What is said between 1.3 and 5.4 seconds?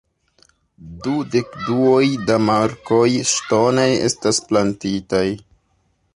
dekduoj da markoj ŝtonaj estas plantitaj.